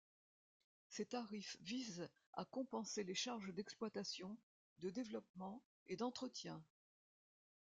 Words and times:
Ces 0.89 1.05
tarifs 1.05 1.57
visent 1.61 2.09
à 2.33 2.43
compenser 2.43 3.03
les 3.03 3.13
charges 3.13 3.53
d’exploitation, 3.53 4.35
de 4.79 4.89
développement 4.89 5.61
et 5.85 5.95
d’entretien. 5.95 6.59